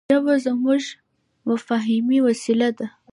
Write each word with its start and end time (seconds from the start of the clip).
ژبه 0.13 0.33
زموږ 0.45 0.81
د 0.91 0.95
مفاهيمي 1.49 2.19
وسیله 2.27 2.69
ده. 2.77 2.87